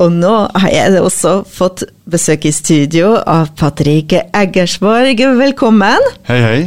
Og 0.00 0.12
nå 0.12 0.32
har 0.56 0.70
jeg 0.72 1.00
også 1.02 1.42
fått 1.44 1.82
besøk 2.08 2.46
i 2.48 2.52
studio 2.54 3.14
av 3.28 3.50
Patrick 3.60 4.14
Eggersborg. 4.16 5.20
Velkommen. 5.36 6.06
Hei, 6.28 6.38
hei. 6.40 6.60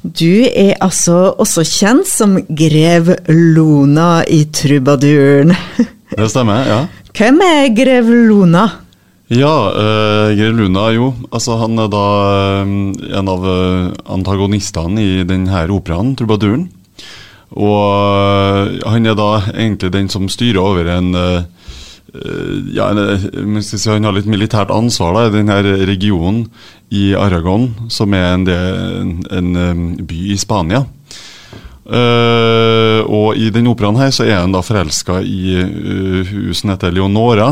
Du 0.00 0.44
er 0.48 0.72
altså 0.84 1.34
også 1.40 1.64
kjent 1.68 2.08
som 2.08 2.38
grev 2.48 3.12
Lona 3.28 4.22
i 4.24 4.46
Trubaduren. 4.48 5.52
Det 6.14 6.30
stemmer, 6.30 6.64
ja. 6.68 6.80
Hvem 7.14 7.42
er 7.44 7.68
grev 7.76 8.08
Lona? 8.30 8.68
Ja, 9.32 9.54
eh, 9.72 10.34
Grev 10.36 10.58
Luna, 10.58 10.90
jo. 10.92 11.08
Altså, 11.32 11.56
han 11.56 11.78
er 11.80 11.88
da 11.88 12.04
uh, 12.60 12.72
en 13.18 13.30
av 13.32 13.46
uh, 13.48 13.88
antagonistene 14.12 15.00
i 15.00 15.24
denne 15.24 15.64
operaen, 15.72 16.12
Trubaduren. 16.18 16.66
Og 17.56 17.78
uh, 17.88 18.68
han 18.92 19.08
er 19.08 19.16
da 19.16 19.30
egentlig 19.54 19.94
den 19.96 20.12
som 20.12 20.28
styrer 20.28 20.60
over 20.60 20.92
en 20.92 21.16
ja, 22.74 22.86
si, 23.64 23.78
Han 23.90 24.06
har 24.06 24.14
litt 24.14 24.28
militært 24.30 24.70
ansvar 24.70 25.16
da, 25.16 25.26
i 25.26 25.34
denne 25.34 25.56
regionen 25.88 26.44
i 26.94 27.08
Aragon, 27.18 27.72
som 27.90 28.14
er 28.14 28.28
en, 28.32 28.44
del, 28.46 29.14
en, 29.34 29.56
en 29.58 29.86
by 30.06 30.20
i 30.34 30.38
Spania. 30.38 30.84
Uh, 31.84 33.04
og 33.12 33.36
i 33.36 33.50
denne 33.52 33.68
operaen 33.74 33.98
her 34.00 34.12
så 34.14 34.24
er 34.24 34.38
han 34.38 34.54
da 34.54 34.62
forelska 34.64 35.18
i 35.20 35.58
uh, 35.60 36.22
hun 36.30 36.54
som 36.56 36.72
heter 36.72 36.94
Leonora. 36.94 37.50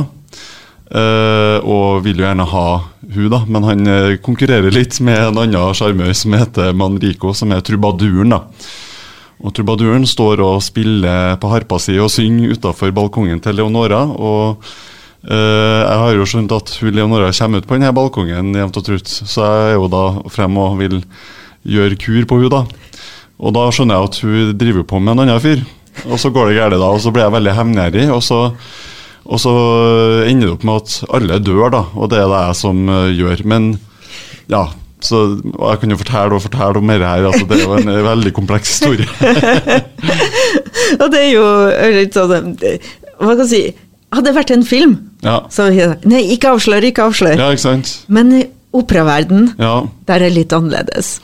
Uh, 0.92 1.58
og 1.64 2.02
vil 2.04 2.20
jo 2.20 2.26
gjerne 2.26 2.46
ha 2.48 2.66
hun 3.12 3.28
da, 3.32 3.42
men 3.48 3.64
han 3.66 3.92
konkurrerer 4.24 4.72
litt 4.72 4.98
med 5.04 5.18
en 5.18 5.42
annen 5.44 5.76
sjarmør 5.76 6.12
som 6.16 6.36
heter 6.36 6.72
Manrico, 6.76 7.32
som 7.36 7.52
er 7.52 7.64
trubaduren. 7.64 8.32
da. 8.32 8.42
Og 9.42 9.54
Trubaduren 9.54 10.06
står 10.06 10.40
og 10.44 10.62
spiller 10.62 11.36
på 11.42 11.50
harpa 11.50 11.80
si 11.82 11.98
og 11.98 12.12
synger 12.14 12.54
utafor 12.54 12.94
balkongen 12.94 13.42
til 13.42 13.58
Leonora. 13.60 14.04
og 14.06 14.64
Uh, 15.22 15.86
jeg 15.86 15.98
har 16.00 16.16
jo 16.16 16.24
skjønt 16.26 16.50
at 16.50 16.70
hun 16.82 16.96
Leonora 16.96 17.28
kommer 17.30 17.62
ut 17.62 17.66
på 17.70 17.76
denne 17.76 17.92
balkongen 17.94 18.56
jevnt 18.58 18.78
og 18.80 18.86
trutt, 18.88 19.06
så 19.06 19.44
jeg 19.46 19.68
er 19.68 19.76
jo 19.76 19.84
da 19.86 20.00
frem 20.34 20.56
og 20.58 20.80
vil 20.80 20.96
gjøre 21.62 21.98
kur 22.02 22.26
på 22.26 22.40
hun 22.40 22.50
da. 22.50 22.64
Og 23.38 23.54
da 23.54 23.68
skjønner 23.70 24.00
jeg 24.00 24.10
at 24.10 24.18
hun 24.24 24.50
driver 24.58 24.88
på 24.90 24.98
med 24.98 25.14
en 25.14 25.22
annen 25.22 25.42
fyr. 25.42 25.62
Og 26.08 26.18
så 26.18 26.32
går 26.34 26.50
det 26.50 26.58
galt, 26.58 26.74
da, 26.74 26.90
og 26.90 26.98
så 27.04 27.12
blir 27.14 27.22
jeg 27.22 27.36
veldig 27.36 27.54
hevngjerrig. 27.54 28.08
Og, 28.10 28.58
og 29.22 29.42
så 29.44 29.54
ender 30.26 30.48
det 30.48 30.52
opp 30.56 30.66
med 30.66 30.82
at 30.82 31.14
alle 31.18 31.38
dør, 31.38 31.64
da, 31.70 31.84
og 31.94 32.10
det 32.10 32.18
er 32.18 32.30
det 32.32 32.42
jeg 32.48 32.60
som 32.64 32.82
uh, 32.90 33.06
gjør. 33.14 33.46
Men 33.54 33.72
ja, 34.50 34.66
så 35.04 35.22
jeg 35.42 35.80
kan 35.82 35.94
jo 35.94 36.00
fortelle 36.00 36.38
og 36.38 36.44
fortelle 36.46 36.82
om 36.82 36.92
dette 36.92 37.12
her. 37.12 37.28
Altså, 37.30 37.46
det 37.50 37.58
er 37.58 37.64
jo 37.66 37.78
en 37.78 38.04
veldig 38.08 38.32
kompleks 38.36 38.74
historie. 38.76 39.06
og 41.02 41.06
det 41.12 41.22
er 41.22 41.30
jo 41.32 41.46
litt 41.98 42.16
sånn 42.16 42.54
Hva 42.56 43.34
kan 43.34 43.44
jeg 43.44 43.50
si 43.52 43.64
hadde 44.12 44.28
det 44.28 44.36
vært 44.36 44.50
en 44.52 44.64
film, 44.66 44.96
ja. 45.24 45.38
så 45.48 45.70
Nei, 45.72 46.26
ikke 46.34 46.52
avslør, 46.52 46.84
ikke 46.84 47.06
avslør. 47.08 47.38
Ja, 47.40 47.48
ikke 47.54 47.64
sant? 47.64 47.92
Men 48.12 48.34
operaverden, 48.76 49.54
ja. 49.56 49.86
der 50.08 50.20
er 50.20 50.28
det 50.28 50.34
litt 50.36 50.52
annerledes. 50.56 51.14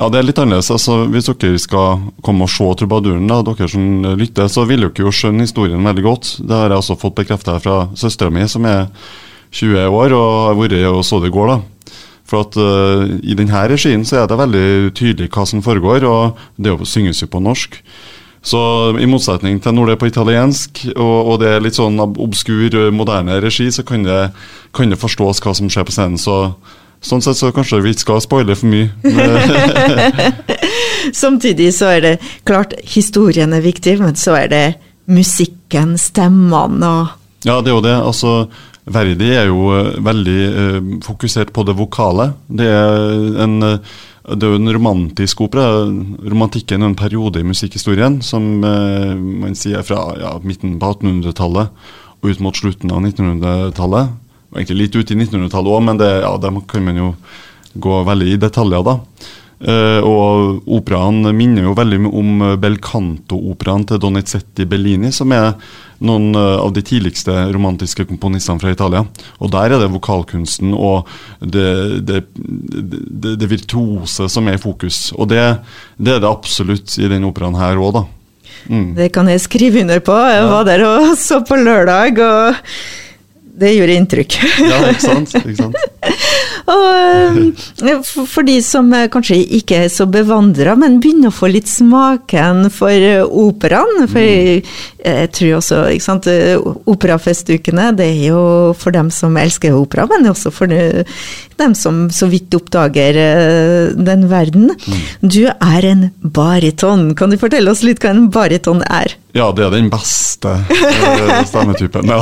Ja, 0.00 0.08
det 0.08 0.22
er 0.22 0.24
litt 0.24 0.40
annerledes. 0.40 0.70
Altså, 0.72 1.02
hvis 1.12 1.28
dere 1.28 1.60
skal 1.60 2.06
komme 2.24 2.46
og 2.46 2.52
se 2.52 2.70
trubaduren, 2.80 3.28
da, 3.28 3.42
dere 3.44 3.68
som 3.68 4.06
lytter, 4.16 4.48
så 4.48 4.64
vil 4.68 4.86
dere 4.86 5.04
jo 5.04 5.12
skjønne 5.12 5.44
historien 5.44 5.84
veldig 5.84 6.06
godt. 6.06 6.32
Det 6.40 6.56
har 6.56 6.72
jeg 6.72 6.80
også 6.80 6.96
fått 7.02 7.18
bekreftet 7.20 7.66
fra 7.66 7.76
søstera 8.00 8.32
mi, 8.32 8.46
som 8.48 8.64
er 8.68 8.88
20 9.52 9.92
år 9.92 10.16
og 10.16 10.28
har 10.46 10.56
vært 10.56 10.78
og 10.88 11.02
så 11.04 11.20
det 11.20 11.28
i 11.28 11.36
går. 11.36 11.52
da. 11.52 11.60
For 12.32 12.46
at 12.46 12.56
uh, 12.56 13.04
I 13.20 13.36
denne 13.36 13.66
regien 13.68 14.06
så 14.08 14.22
er 14.22 14.30
det 14.30 14.40
veldig 14.40 14.66
tydelig 14.96 15.28
hva 15.34 15.44
som 15.48 15.60
foregår, 15.64 16.06
og 16.08 16.40
det 16.56 16.72
synges 16.88 17.20
jo 17.20 17.28
på 17.28 17.42
norsk. 17.44 17.76
Så 18.42 18.58
i 18.98 19.06
motsetning 19.06 19.60
til 19.62 19.76
når 19.76 19.90
det 19.90 19.94
er 19.94 20.00
på 20.00 20.08
italiensk, 20.08 20.80
og, 20.96 21.18
og 21.30 21.42
det 21.44 21.50
er 21.52 21.62
litt 21.62 21.76
sånn 21.76 22.00
obskur, 22.00 22.74
moderne 22.90 23.36
regi, 23.44 23.68
så 23.70 23.84
kan 23.86 24.08
det, 24.08 24.22
kan 24.74 24.90
det 24.90 24.98
forstås 24.98 25.44
hva 25.44 25.52
som 25.54 25.68
skjer 25.70 25.86
på 25.86 25.94
scenen. 25.94 26.18
så 26.20 26.56
Sånn 27.02 27.18
sett 27.18 27.34
så 27.34 27.48
kanskje 27.50 27.80
vi 27.82 27.90
ikke 27.96 28.04
skal 28.04 28.20
spoile 28.22 28.54
for 28.54 28.70
mye. 28.70 28.92
Samtidig 31.22 31.72
så 31.74 31.88
er 31.96 32.04
det 32.04 32.12
klart 32.46 32.76
historien 32.86 33.50
er 33.56 33.64
viktig, 33.64 33.96
men 33.98 34.14
så 34.14 34.36
er 34.38 34.52
det 34.52 34.66
musikken, 35.10 35.96
stemmene 35.98 36.92
og 37.00 37.18
Ja, 37.42 37.58
det 37.58 37.72
er 37.72 37.74
jo 37.74 37.82
det. 37.82 37.96
Altså, 37.98 38.34
Verdi 38.90 39.28
er 39.30 39.46
jo 39.46 39.68
veldig 40.02 40.40
uh, 40.50 40.78
fokusert 41.06 41.52
på 41.54 41.62
det 41.68 41.76
vokale. 41.78 42.32
Det 42.50 42.66
er 42.66 43.42
en 43.44 43.60
uh, 43.62 43.92
det 44.22 44.46
er 44.46 44.54
en 44.54 44.70
romantisk 44.70 45.40
opera. 45.42 45.82
Romantikken 46.22 46.82
er 46.82 46.92
en 46.92 46.98
periode 46.98 47.40
i 47.42 47.46
musikkhistorien 47.46 48.20
som 48.22 48.62
uh, 48.62 49.14
man 49.18 49.56
sier 49.58 49.82
fra 49.86 50.12
ja, 50.20 50.36
midten 50.46 50.76
på 50.78 50.92
1800-tallet 50.94 51.88
og 52.22 52.30
ut 52.30 52.42
mot 52.42 52.54
slutten 52.54 52.92
av 52.94 53.02
1900-tallet. 53.02 54.12
Egentlig 54.54 54.78
litt 54.78 54.98
ut 54.98 55.10
i 55.10 55.18
1900-tallet 55.18 55.74
òg, 55.74 55.82
men 55.88 55.98
det, 55.98 56.10
ja, 56.22 56.30
det 56.38 56.52
kan 56.70 56.86
man 56.86 57.00
jo 57.00 57.08
gå 57.82 58.02
veldig 58.06 58.28
i 58.30 58.38
detaljer, 58.38 58.84
da. 58.86 58.98
Uh, 59.62 60.00
og 60.02 60.68
operaen 60.74 61.22
minner 61.36 61.68
jo 61.68 61.76
veldig 61.78 62.00
om 62.10 62.44
Belcanto-operaen 62.58 63.84
til 63.86 64.00
Donizetti 64.02 64.66
Bellini, 64.66 65.12
som 65.14 65.30
er 65.36 65.52
noen 66.02 66.32
uh, 66.34 66.58
av 66.64 66.72
de 66.74 66.82
tidligste 66.82 67.34
romantiske 67.54 68.06
komponistene 68.08 68.58
fra 68.62 68.72
Italia. 68.74 69.04
Og 69.38 69.52
der 69.54 69.76
er 69.76 69.84
det 69.84 69.92
vokalkunsten 69.92 70.74
og 70.74 71.10
det, 71.38 71.68
det, 72.08 72.24
det, 72.34 73.36
det 73.38 73.50
virtuose 73.52 74.26
som 74.32 74.50
er 74.50 74.58
i 74.58 74.62
fokus. 74.62 75.12
Og 75.14 75.30
det, 75.30 75.44
det, 75.96 76.16
er 76.16 76.24
det 76.24 76.32
absolutt 76.32 76.98
i 76.98 77.06
denne 77.06 77.30
operaen 77.30 77.58
her 77.60 77.78
òg, 77.78 78.00
da. 78.00 78.04
Mm. 78.66 78.90
Det 78.98 79.08
kan 79.14 79.30
jeg 79.30 79.42
skrive 79.42 79.82
under 79.82 80.02
på. 80.04 80.16
Jeg 80.32 80.50
var 80.50 80.66
der 80.66 80.84
og 80.88 81.14
så 81.28 81.40
på 81.46 81.58
lørdag. 81.58 82.18
og 82.18 82.60
det 83.62 83.74
gjorde 83.76 83.96
inntrykk. 84.00 84.36
ja, 84.64 84.78
ikke 84.90 85.04
sant. 85.04 85.34
Ikke 85.44 85.58
sant? 85.58 85.76
Og 86.70 87.42
eh, 87.82 88.12
for 88.28 88.46
de 88.46 88.56
som 88.64 88.90
eh, 88.94 89.08
kanskje 89.12 89.40
ikke 89.58 89.82
er 89.84 89.90
så 89.92 90.06
bevandra, 90.10 90.76
men 90.78 91.00
begynner 91.02 91.32
å 91.32 91.34
få 91.34 91.50
litt 91.50 91.70
smaken 91.70 92.68
for 92.72 92.92
eh, 92.92 93.22
operaen. 93.24 94.06
For 94.10 94.22
jeg, 94.22 94.62
jeg 95.02 95.32
tror 95.34 95.56
også 95.58 95.80
ikke 95.96 96.06
sant, 96.06 96.28
Operafestukene 96.92 97.90
det 97.98 98.06
er 98.06 98.20
jo 98.28 98.42
for 98.78 98.94
dem 98.94 99.10
som 99.14 99.36
elsker 99.38 99.74
opera, 99.74 100.06
men 100.10 100.30
også 100.30 100.52
for 100.54 100.70
dem 100.70 101.74
som 101.78 102.04
så 102.14 102.28
vidt 102.30 102.54
oppdager 102.56 103.18
den 103.98 104.28
verden. 104.30 104.70
Mm. 104.72 105.02
Du 105.22 105.42
er 105.50 105.88
en 105.88 106.06
bariton. 106.22 107.10
Kan 107.18 107.34
du 107.34 107.40
fortelle 107.40 107.72
oss 107.72 107.84
litt 107.86 108.02
hva 108.02 108.14
en 108.14 108.28
bariton 108.32 108.84
er? 108.86 109.16
Ja, 109.32 109.46
det 109.56 109.64
er 109.64 109.72
den 109.72 109.88
beste 109.88 110.58
stemmetypen. 111.48 112.10
Ja. 112.12 112.20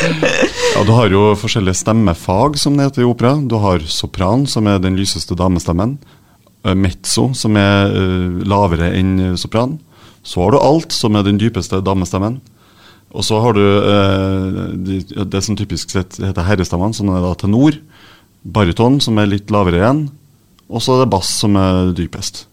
ja, 0.74 0.84
du 0.86 0.92
har 0.96 1.12
jo 1.12 1.32
forskjellige 1.36 1.76
stemmefag, 1.82 2.56
som 2.60 2.78
det 2.78 2.88
heter 2.88 3.04
i 3.04 3.08
opera. 3.08 3.34
Du 3.52 3.58
har 3.60 3.82
sopran, 3.84 4.46
som 4.48 4.64
er 4.70 4.78
den 4.80 4.94
lyseste 4.96 5.36
damestemmen. 5.36 5.98
Eh, 6.64 6.76
mezzo, 6.78 7.26
som 7.36 7.56
er 7.60 7.90
uh, 7.92 8.38
lavere 8.48 8.88
enn 8.96 9.34
sopran. 9.36 9.74
Så 10.24 10.40
har 10.40 10.54
du 10.54 10.60
alt, 10.62 10.94
som 10.96 11.18
er 11.18 11.26
den 11.26 11.40
dypeste 11.40 11.82
damestemmen. 11.84 12.38
Og 13.12 13.26
så 13.28 13.42
har 13.44 13.58
du 13.58 13.60
uh, 13.60 14.70
de, 14.72 15.02
det 15.04 15.42
som 15.44 15.58
typisk 15.58 15.92
sett 15.92 16.16
heter 16.22 16.46
herrestemmen, 16.48 16.94
som 16.96 17.10
er 17.12 17.20
da 17.20 17.34
tenor. 17.42 17.76
Baryton, 18.42 18.96
som 19.04 19.20
er 19.20 19.28
litt 19.28 19.52
lavere 19.52 19.82
igjen. 19.82 20.06
Og 20.72 20.80
så 20.80 20.96
er 20.96 21.04
det 21.04 21.10
bass, 21.12 21.34
som 21.42 21.58
er 21.60 21.92
dypest. 21.98 22.46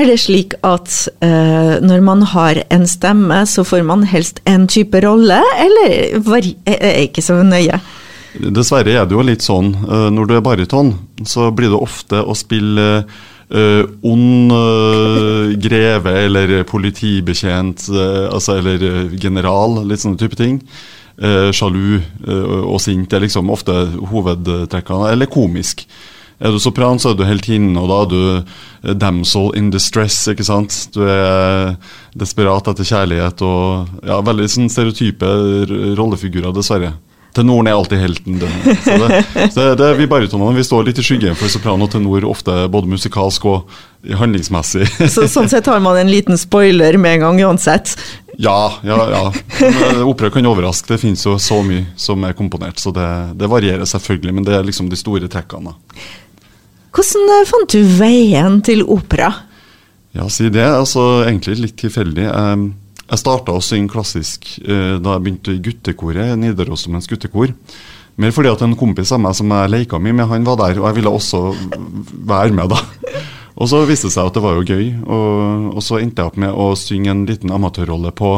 Er 0.00 0.08
det 0.08 0.16
slik 0.24 0.56
at 0.64 0.88
uh, 1.20 1.76
når 1.84 2.00
man 2.06 2.24
har 2.32 2.62
en 2.72 2.88
stemme, 2.88 3.44
så 3.44 3.66
får 3.66 3.84
man 3.84 4.08
helst 4.08 4.40
en 4.48 4.64
type 4.72 5.04
rolle, 5.04 5.42
eller 5.68 5.94
er 6.16 6.50
det 6.80 6.96
ikke 7.10 7.28
så 7.28 7.42
nøye? 7.44 7.82
Dessverre 8.40 8.98
er 9.00 9.06
det 9.06 9.16
jo 9.16 9.24
litt 9.24 9.44
sånn. 9.44 9.72
Uh, 9.86 10.08
når 10.14 10.28
du 10.28 10.36
er 10.36 10.44
baryton, 10.44 10.92
så 11.26 11.50
blir 11.54 11.72
det 11.72 11.80
ofte 11.80 12.20
å 12.22 12.36
spille 12.36 12.88
uh, 13.04 13.82
ond 14.06 14.52
greve 15.62 16.16
eller 16.24 16.58
politibetjent, 16.68 17.86
altså, 17.94 18.58
eller 18.58 19.14
general, 19.22 19.80
litt 19.86 20.02
sånne 20.02 20.20
type 20.20 20.38
ting. 20.38 20.60
Sjalu 21.16 22.02
og 22.28 22.76
sint 22.82 23.14
er 23.16 23.22
liksom 23.24 23.48
ofte 23.54 23.72
hovedtrekkene, 24.10 25.14
eller 25.14 25.30
komisk. 25.32 25.86
Er 26.36 26.52
du 26.52 26.58
sopran, 26.60 26.98
så 27.00 27.14
er 27.14 27.16
du 27.16 27.24
heltinnen, 27.24 27.78
og 27.80 27.88
da 27.88 27.98
er 28.02 28.08
du 28.10 28.18
eh, 28.36 28.96
damsel 29.00 29.54
in 29.56 29.70
distress. 29.72 30.18
ikke 30.28 30.44
sant? 30.44 30.74
Du 30.92 31.00
er 31.08 31.76
desperat 32.12 32.68
etter 32.68 32.84
kjærlighet 32.84 33.40
og 33.46 34.04
ja, 34.04 34.20
veldig 34.24 34.48
sånn 34.52 34.68
stereotype 34.72 35.30
rollefigurer, 35.96 36.52
dessverre. 36.56 36.92
Tenoren 37.36 37.68
er 37.68 37.76
alltid 37.76 38.00
helten. 38.00 38.38
Det. 38.40 38.48
Så 38.84 38.96
det, 39.02 39.48
så 39.52 39.66
det, 39.76 39.88
vi 39.98 40.08
baritonene 40.08 40.56
vi 40.56 40.64
står 40.64 40.86
litt 40.88 41.00
i 41.00 41.04
skyggen 41.04 41.36
for 41.36 41.52
sopran 41.52 41.84
og 41.84 41.90
tenor, 41.92 42.24
ofte 42.28 42.62
både 42.72 42.88
musikalsk 42.88 43.44
og 43.50 43.74
handlingsmessig. 44.16 44.86
Så, 45.14 45.26
sånn 45.28 45.50
sett 45.52 45.68
har 45.68 45.82
man 45.84 45.98
en 46.00 46.10
liten 46.10 46.38
spoiler 46.40 46.96
med 47.00 47.18
en 47.18 47.26
gang 47.26 47.42
uansett? 47.48 47.96
Ja, 48.40 48.72
ja, 48.84 48.98
ja. 49.10 49.24
Eh, 49.66 50.02
opera 50.08 50.30
kan 50.30 50.46
overraske. 50.46 50.94
Det 50.94 51.00
finnes 51.00 51.24
jo 51.26 51.36
så 51.40 51.62
mye 51.64 51.86
som 52.00 52.24
er 52.28 52.36
komponert, 52.36 52.80
så 52.80 52.92
det, 52.94 53.08
det 53.40 53.48
varierer 53.50 53.88
selvfølgelig. 53.88 54.34
Men 54.36 54.46
det 54.46 54.56
er 54.56 54.66
liksom 54.66 54.90
de 54.92 55.00
store 55.00 55.28
trekkene. 55.32 55.72
Hvordan 56.96 57.36
eh, 57.36 57.44
fant 57.48 57.76
du 57.76 57.80
veien 57.98 58.60
til 58.64 58.84
opera? 58.84 59.32
Ja, 60.16 60.28
si 60.32 60.48
det. 60.52 60.64
Altså, 60.64 61.24
egentlig 61.26 61.58
litt 61.60 61.78
tilfeldig. 61.80 62.28
Jeg, 62.28 62.68
Jeg 63.06 63.22
starta 63.22 63.54
å 63.54 63.62
synge 63.62 63.92
klassisk 63.92 64.48
eh, 64.64 64.96
da 64.98 65.14
jeg 65.14 65.24
begynte 65.24 65.54
i 65.54 65.62
guttekoret, 65.62 66.34
Nidarosdomens 66.40 67.06
guttekor. 67.10 67.52
Mer 68.16 68.32
fordi 68.32 68.50
at 68.50 68.64
en 68.64 68.74
kompis 68.78 69.12
av 69.12 69.20
meg 69.22 69.36
som 69.36 69.52
jeg 69.52 69.72
leika 69.72 70.00
mye 70.02 70.16
med, 70.16 70.28
han 70.30 70.46
var 70.46 70.58
der, 70.62 70.80
og 70.80 70.88
jeg 70.88 70.98
ville 70.98 71.12
også 71.12 71.42
være 72.26 72.56
med, 72.56 72.74
da. 72.74 72.80
Og 73.56 73.70
så 73.70 73.78
viste 73.88 74.10
det 74.10 74.12
seg 74.12 74.28
at 74.28 74.34
det 74.36 74.42
var 74.44 74.58
jo 74.58 74.66
gøy, 74.68 74.88
og, 75.08 75.68
og 75.78 75.80
så 75.80 75.96
endte 75.96 76.20
jeg 76.20 76.28
opp 76.28 76.34
med 76.42 76.52
å 76.52 76.66
synge 76.76 77.08
en 77.08 77.22
liten 77.24 77.54
amatørrolle 77.56 78.10
på 78.12 78.34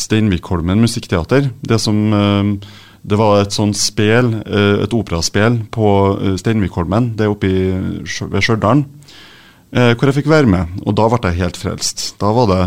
Steinvikholmen 0.00 0.80
musikkteater. 0.80 1.50
Det 1.60 1.76
som 1.84 1.98
eh, 2.16 2.70
det 3.04 3.18
var 3.20 3.42
et 3.42 3.52
sånt 3.52 3.76
spel, 3.76 4.30
eh, 4.40 4.80
et 4.86 4.96
operaspel 4.96 5.58
på 5.74 5.88
eh, 6.16 6.36
Steinvikholmen, 6.40 7.10
det 7.18 7.26
er 7.26 7.34
oppe 7.34 7.50
ved 7.52 8.40
Stjørdal, 8.40 8.86
eh, 9.76 9.92
hvor 9.92 10.08
jeg 10.08 10.16
fikk 10.22 10.32
være 10.32 10.48
med. 10.48 10.80
Og 10.86 10.96
da 10.96 11.10
ble 11.12 11.20
jeg 11.28 11.42
helt 11.42 11.60
frelst. 11.60 12.06
Da 12.22 12.32
var 12.32 12.48
det 12.48 12.62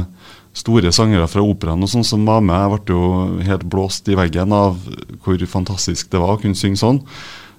store 0.58 0.92
sangere 0.96 1.28
fra 1.30 1.44
operaen 1.46 1.86
og 1.86 1.92
sånn 1.92 2.06
som 2.08 2.26
var 2.28 2.44
med. 2.46 2.58
Jeg 2.58 2.86
ble 2.88 2.96
jo 2.96 3.42
helt 3.48 3.66
blåst 3.70 4.10
i 4.10 4.18
veggen 4.18 4.54
av 4.56 4.78
hvor 5.24 5.44
fantastisk 5.50 6.10
det 6.14 6.22
var 6.22 6.36
å 6.36 6.42
kunne 6.42 6.58
synge 6.58 6.82
sånn. 6.82 7.02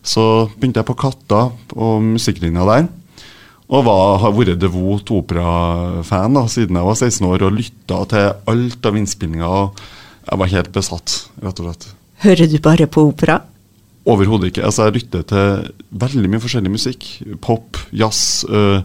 Så 0.02 0.48
begynte 0.56 0.82
jeg 0.82 0.88
på 0.88 0.98
Katta 0.98 1.48
og 1.76 2.00
musikklinja 2.14 2.66
der. 2.68 2.88
Og 3.68 3.84
var, 3.84 4.16
har 4.22 4.32
vært 4.32 4.60
devot 4.62 5.10
operafan 5.12 6.40
siden 6.48 6.78
jeg 6.78 6.88
var 6.88 6.96
16 6.96 7.26
år 7.28 7.44
og 7.44 7.58
lytta 7.58 8.00
til 8.08 8.30
alt 8.54 8.88
av 8.88 8.96
innspillinger. 8.96 9.84
Jeg 10.28 10.40
var 10.40 10.52
helt 10.54 10.72
besatt, 10.72 11.18
rett 11.44 11.60
og 11.60 11.68
slett. 11.68 11.88
Hører 12.24 12.50
du 12.50 12.56
bare 12.64 12.88
på 12.90 13.04
opera? 13.10 13.42
Overhodet 14.08 14.50
ikke. 14.50 14.64
Altså, 14.64 14.88
jeg 14.88 15.02
lytter 15.02 15.26
til 15.28 15.68
veldig 16.00 16.32
mye 16.32 16.42
forskjellig 16.42 16.72
musikk. 16.72 17.06
Pop, 17.44 17.76
jazz. 17.92 18.40
Øh, 18.48 18.80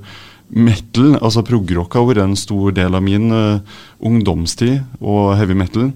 metal, 0.54 1.16
altså 1.20 1.44
progrock, 1.46 1.96
har 1.98 2.08
vært 2.08 2.24
en 2.24 2.38
stor 2.38 2.74
del 2.76 2.98
av 2.98 3.04
min 3.06 3.32
uh, 3.34 3.78
ungdomstid, 4.06 4.82
og 5.02 5.34
heavy 5.40 5.58
metal. 5.58 5.92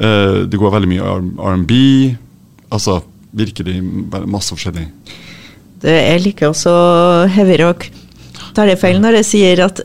Uh, 0.00 0.46
det 0.48 0.60
går 0.60 0.74
veldig 0.76 0.90
mye 0.90 1.16
R&B. 1.52 1.80
Altså 2.70 3.00
virkelig 3.36 3.80
masse 4.30 4.54
forskjellig. 4.54 4.86
Det, 5.80 5.92
jeg 5.94 6.22
liker 6.26 6.50
også 6.50 6.72
heavy 7.32 7.58
rock. 7.62 7.88
Tar 8.56 8.70
det 8.70 8.78
feil 8.80 9.00
når 9.02 9.20
jeg 9.20 9.28
sier 9.28 9.62
at 9.64 9.82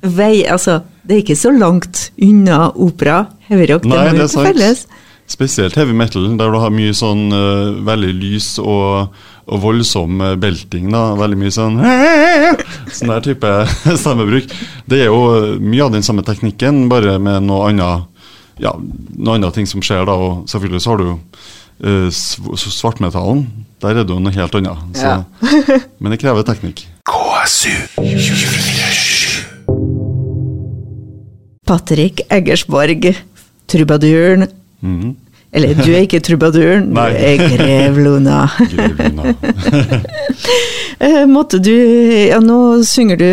vei, 0.00 0.46
altså, 0.48 0.80
det 1.04 1.16
er 1.16 1.22
ikke 1.24 1.38
så 1.38 1.52
langt 1.54 2.08
unna 2.22 2.70
opera? 2.74 3.24
Heavy 3.50 3.68
rock, 3.72 3.86
Nei, 3.88 4.02
det 4.08 4.16
må 4.18 4.26
jo 4.26 4.44
felles. 4.46 4.84
Spesielt 5.30 5.76
heavy 5.78 5.94
metal, 5.94 6.26
der 6.38 6.50
du 6.50 6.58
har 6.58 6.72
mye 6.74 6.94
sånn 6.96 7.28
uh, 7.30 7.76
veldig 7.86 8.14
lys 8.18 8.56
og 8.62 9.14
og 9.50 9.62
voldsom 9.64 10.20
eh, 10.24 10.36
belting. 10.40 10.90
da, 10.94 11.10
Veldig 11.18 11.38
mye 11.40 11.54
sånn 11.54 11.80
Sånn 12.96 13.12
der 13.12 13.24
type 13.24 13.50
stemmebruk. 14.02 14.50
Det 14.90 15.04
er 15.04 15.10
jo 15.10 15.58
mye 15.62 15.86
av 15.86 15.94
den 15.94 16.06
samme 16.06 16.24
teknikken, 16.26 16.86
bare 16.92 17.18
med 17.22 17.48
noe 17.48 17.70
annet 17.70 18.06
ja, 18.60 18.74
noe 18.76 19.38
annet 19.38 19.56
ting 19.56 19.68
som 19.68 19.82
skjer 19.84 20.04
da. 20.08 20.16
Og 20.20 20.50
selvfølgelig 20.50 20.82
så 20.84 20.92
har 20.92 21.00
du 21.00 21.08
uh, 21.86 22.08
svartmetallen. 22.12 23.46
Der 23.80 23.96
er 23.96 24.04
det 24.04 24.12
jo 24.12 24.20
noe 24.20 24.34
helt 24.34 24.58
annet. 24.58 24.82
Så, 24.98 25.08
ja. 25.08 25.80
men 26.02 26.12
det 26.12 26.20
krever 26.20 26.44
teknikk. 26.46 26.84
KSU 27.08 27.72
Patrick 31.70 32.24
Eggersborg, 32.28 33.12
trubaduren. 33.70 34.48
Mm 34.82 35.00
-hmm. 35.00 35.14
Eller 35.50 35.74
du 35.74 35.88
er 35.90 36.04
ikke 36.04 36.20
trubaduren, 36.22 36.92
du 36.94 37.00
er 37.00 37.40
grev 37.50 37.98
Luna. 37.98 38.44
Eh, 41.00 41.24
måtte 41.24 41.56
du 41.64 41.72
Ja, 41.72 42.42
nå 42.44 42.82
synger 42.84 43.16
du 43.16 43.28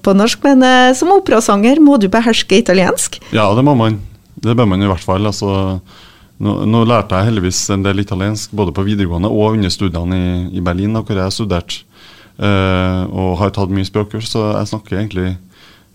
på 0.00 0.14
norsk, 0.16 0.40
men 0.46 0.64
eh, 0.64 0.94
som 0.96 1.10
operasanger 1.12 1.76
må 1.84 1.98
du 2.00 2.06
beherske 2.08 2.56
italiensk? 2.62 3.18
Ja, 3.36 3.50
det 3.52 3.64
må 3.66 3.74
man. 3.76 3.98
Det 4.32 4.54
bør 4.56 4.70
man 4.70 4.80
i 4.80 4.88
hvert 4.88 5.04
fall. 5.04 5.28
Altså, 5.28 5.76
nå, 6.40 6.54
nå, 6.64 6.80
lærte 6.88 7.18
jeg 7.18 7.28
heldigvis 7.28 7.60
en 7.74 7.84
del 7.84 8.00
italiensk 8.00 8.54
både 8.56 8.72
på 8.72 8.86
videregående 8.86 9.28
og 9.28 9.58
under 9.58 9.74
studiene 9.74 10.16
i, 10.16 10.30
i 10.56 10.64
Berlin, 10.64 10.96
hvor 10.96 11.12
jeg 11.12 11.26
har 11.26 11.34
studert. 11.34 11.82
Uh, 12.40 13.04
og 13.12 13.36
har 13.42 13.52
tatt 13.52 13.70
mye 13.70 13.86
språkkurs, 13.86 14.30
så 14.32 14.46
jeg 14.54 14.70
snakker 14.72 14.96
egentlig 14.96 15.34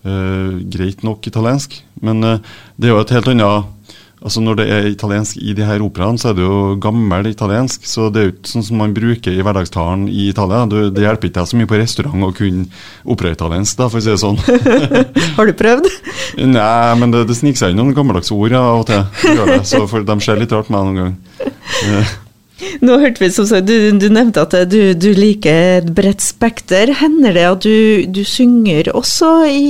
uh, 0.06 0.54
greit 0.70 1.02
nok 1.02 1.26
italiensk. 1.26 1.80
Men 1.98 2.22
uh, 2.22 2.38
det 2.78 2.88
er 2.88 2.94
jo 2.94 3.02
et 3.02 3.16
helt 3.16 3.32
annet 3.34 3.74
Altså 4.18 4.40
Når 4.42 4.56
det 4.58 4.66
er 4.74 4.86
italiensk 4.90 5.38
i 5.38 5.52
de 5.54 5.66
her 5.66 5.82
operaene, 5.84 6.18
så 6.18 6.32
er 6.32 6.38
det 6.38 6.42
jo 6.42 6.74
gammel 6.82 7.28
italiensk. 7.30 7.84
Så 7.86 8.08
det 8.10 8.20
er 8.20 8.26
jo 8.26 8.34
ikke 8.34 8.50
sånn 8.50 8.66
som 8.66 8.80
man 8.82 8.94
bruker 8.96 9.34
i 9.34 9.44
hverdagstalen 9.46 10.08
i 10.10 10.28
Italia. 10.32 10.64
Du, 10.66 10.78
det 10.90 11.04
hjelper 11.04 11.30
ikke 11.30 11.38
deg 11.38 11.50
så 11.50 11.60
mye 11.60 11.70
på 11.70 11.78
restaurant 11.78 12.26
å 12.26 12.32
kunne 12.34 12.66
operaitaliensk, 13.14 13.78
da, 13.78 13.90
for 13.92 14.00
å 14.00 14.04
si 14.04 14.10
det 14.10 14.18
sånn. 14.24 14.40
Har 15.38 15.50
du 15.50 15.54
prøvd? 15.58 15.90
Nei, 16.56 16.94
men 16.98 17.14
det, 17.14 17.28
det 17.30 17.38
sniker 17.38 17.62
seg 17.62 17.74
inn 17.74 17.82
noen 17.82 17.94
gammeldagse 17.94 18.34
ord 18.34 18.56
ja, 18.56 18.64
av 18.74 18.82
og 18.82 18.88
til. 18.90 19.58
Så 19.68 19.84
for, 19.90 20.06
de 20.06 20.18
ser 20.24 20.42
litt 20.42 20.54
rart 20.54 20.70
på 20.70 20.74
meg 20.74 20.88
noen 20.88 20.98
gang. 21.04 22.08
Nå 22.82 22.96
hørte 22.98 23.22
vi 23.22 23.30
som 23.30 23.46
sagt, 23.46 23.68
du, 23.70 23.94
du 23.94 24.08
nevnte 24.10 24.42
at 24.42 24.54
du, 24.66 24.80
du, 24.98 25.12
liker 25.14 25.78
et 25.78 25.92
bredt 25.94 26.24
spekter. 26.24 26.90
Hender 26.98 27.36
det 27.38 27.46
at 27.46 27.62
du, 27.62 28.06
du 28.10 28.24
synger 28.26 28.90
også 28.98 29.30
i 29.46 29.68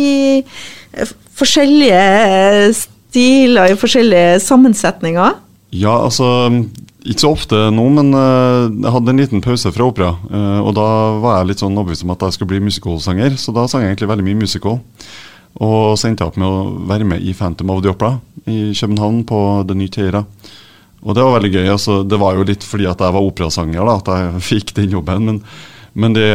forskjellige 1.39 2.01
stiler, 3.09 3.73
i 3.73 3.79
forskjellige 3.79 4.39
sammensetninger? 4.45 5.41
Ja, 5.77 5.95
altså 6.05 6.29
ikke 7.09 7.23
så 7.23 7.31
ofte 7.33 7.59
nå, 7.73 7.85
men 7.95 8.11
uh, 8.13 8.69
jeg 8.69 8.93
hadde 8.93 9.13
en 9.13 9.21
liten 9.23 9.43
pause 9.45 9.71
fra 9.73 9.87
opera. 9.89 10.11
Uh, 10.29 10.61
og 10.67 10.75
da 10.77 10.89
var 11.23 11.39
jeg 11.39 11.49
litt 11.53 11.63
sånn 11.63 11.79
overbevist 11.79 12.05
om 12.05 12.13
at 12.13 12.25
jeg 12.27 12.33
skulle 12.37 12.53
bli 12.53 12.67
musicalsanger, 12.67 13.39
så 13.41 13.55
da 13.57 13.63
sang 13.71 13.83
jeg 13.85 13.91
egentlig 13.95 14.11
veldig 14.11 14.27
mye 14.27 14.41
musical. 14.43 14.77
Og 15.65 15.97
så 15.99 16.09
endte 16.09 16.23
jeg 16.23 16.31
opp 16.31 16.39
med 16.41 16.49
å 16.49 16.73
være 16.91 17.05
med 17.09 17.19
i 17.25 17.33
Phantom 17.35 17.71
of 17.73 17.83
the 17.83 17.91
Opera 17.91 18.13
i 18.47 18.75
København 18.77 19.25
på 19.29 19.39
Det 19.67 19.77
Nye 19.79 19.95
Teira. 19.95 20.23
Og 21.03 21.15
det 21.15 21.25
var 21.25 21.33
veldig 21.39 21.55
gøy. 21.55 21.69
altså 21.73 21.93
Det 22.05 22.19
var 22.21 22.33
jo 22.37 22.47
litt 22.47 22.65
fordi 22.67 22.87
at 22.91 23.01
jeg 23.01 23.15
var 23.15 23.27
operasanger 23.27 23.81
da, 23.81 23.93
at 23.97 24.09
jeg 24.13 24.43
fikk 24.53 24.69
den 24.79 24.91
jobben. 24.99 25.21
Men, 25.31 25.37
men 25.95 26.11
det, 26.17 26.31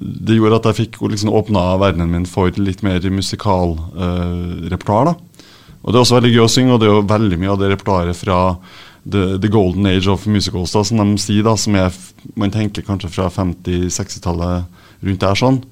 det, 0.00 0.38
gjorde 0.38 0.58
at 0.62 0.68
jeg 0.70 0.80
fikk 0.84 0.92
liksom 1.04 1.34
åpna 1.34 1.60
verdenen 1.82 2.12
min 2.14 2.30
for 2.30 2.46
litt 2.58 2.82
mer 2.86 3.00
musikalrepertoar. 3.04 5.06
Uh, 5.12 5.16
og 5.80 5.92
Det 5.92 5.96
er 5.96 6.04
også 6.04 6.18
veldig 6.18 6.32
gøy 6.34 6.44
å 6.44 6.52
synge, 6.52 6.74
og 6.74 6.80
det 6.80 6.88
er 6.88 6.94
jo 6.94 7.08
veldig 7.08 7.38
mye 7.40 7.52
av 7.54 7.60
det 7.60 7.70
repertoaret 7.72 8.18
fra 8.18 8.40
the, 9.04 9.38
the, 9.40 9.48
golden 9.48 9.86
age 9.88 10.10
of 10.12 10.26
musicals, 10.28 10.74
da, 10.76 10.82
som 10.84 11.00
de 11.00 11.22
sier, 11.22 11.44
da, 11.46 11.54
som 11.56 11.76
er, 11.78 11.94
man 12.36 12.52
tenker 12.52 12.84
kanskje 12.84 13.12
fra 13.14 13.30
50-60-tallet 13.32 14.68
rundt 15.06 15.24
der. 15.24 15.40
sånn, 15.40 15.62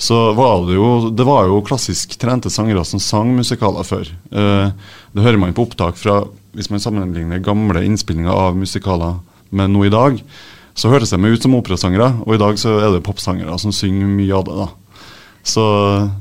så 0.00 0.20
var 0.32 0.62
det 0.68 0.78
jo 0.78 1.10
det 1.12 1.26
var 1.28 1.50
jo 1.50 1.60
klassisk 1.66 2.14
trente 2.20 2.50
sangere 2.52 2.84
som 2.88 3.02
sang 3.02 3.34
musikaler 3.36 3.84
før. 3.84 4.08
Uh, 4.32 4.70
det 5.12 5.26
hører 5.26 5.42
man 5.42 5.56
på 5.56 5.66
opptak 5.66 5.98
fra 6.00 6.22
Hvis 6.50 6.70
man 6.70 6.82
sammenligner 6.82 7.38
gamle 7.38 7.84
innspillinger 7.86 8.32
av 8.34 8.56
musikaler 8.58 9.20
med 9.54 9.70
noe 9.70 9.86
i 9.86 9.92
dag, 9.92 10.16
så 10.74 10.90
hørtes 10.90 11.12
de 11.12 11.28
ut 11.30 11.44
som 11.44 11.54
operasangere, 11.54 12.08
og 12.26 12.34
i 12.34 12.40
dag 12.42 12.58
så 12.58 12.72
er 12.80 12.90
det 12.90 13.04
popsangere 13.06 13.54
som 13.62 13.70
synger 13.70 14.10
mye 14.10 14.34
av 14.34 14.48
det. 14.48 14.56
da. 14.58 14.66
Så 15.42 15.62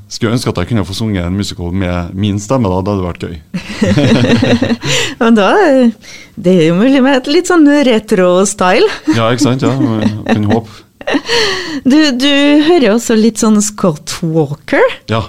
skulle 0.07 0.31
jeg 0.31 0.37
ønske 0.37 0.51
at 0.53 0.61
jeg 0.61 0.69
kunne 0.69 0.85
få 0.87 0.95
sunget 0.95 1.25
en 1.27 1.35
musical 1.35 1.73
med 1.75 2.13
min 2.15 2.39
stemme. 2.39 2.69
da, 2.71 2.81
Det 2.81 2.93
hadde 2.93 3.07
vært 3.07 3.25
gøy. 3.27 3.35
Men 5.19 5.35
da 5.35 5.49
Det 6.39 6.53
er 6.53 6.67
jo 6.69 6.77
mulig 6.79 7.01
med 7.03 7.17
et 7.17 7.27
litt 7.27 7.51
sånn 7.51 7.67
retro-style. 7.67 8.87
ja, 9.17 9.27
ikke 9.31 9.43
sant. 9.43 9.65
ja, 9.65 9.73
Kan 10.29 10.47
håpe. 10.51 10.85
Du, 11.83 11.99
du 12.15 12.31
hører 12.67 12.93
også 12.93 13.17
litt 13.17 13.41
sånn 13.41 13.59
Scott 13.65 14.19
Walker. 14.23 14.83
Ja. 15.11 15.25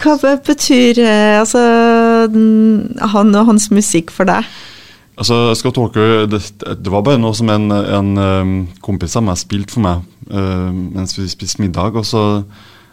Hva 0.00 0.16
betyr 0.46 0.98
eh, 1.04 1.38
altså, 1.42 1.60
han 3.14 3.34
og 3.36 3.50
hans 3.50 3.68
musikk 3.74 4.12
for 4.14 4.28
deg? 4.30 4.48
Altså, 5.20 5.52
Scott 5.58 5.76
Walker, 5.76 6.24
det, 6.30 6.40
det, 6.64 6.88
var 6.88 7.04
bare 7.04 7.20
noe 7.20 7.36
som 7.36 7.50
en, 7.52 7.68
en 7.68 8.10
um, 8.16 8.52
kompis 8.80 9.18
av 9.20 9.26
meg 9.26 9.36
spilte 9.36 9.74
for 9.74 9.84
meg 9.84 10.06
uh, 10.32 10.70
mens 10.72 11.12
vi 11.18 11.26
spiste 11.28 11.60
middag. 11.60 11.98
og 12.00 12.06
så 12.08 12.22